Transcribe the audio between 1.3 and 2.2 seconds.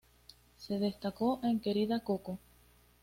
en Querida